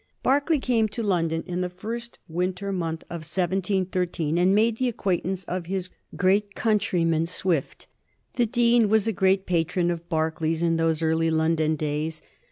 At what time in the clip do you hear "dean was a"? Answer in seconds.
8.47-9.13